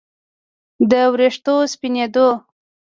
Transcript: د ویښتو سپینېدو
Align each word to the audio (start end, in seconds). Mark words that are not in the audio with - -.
د 0.89 0.91
ویښتو 1.13 1.53
سپینېدو 1.71 2.27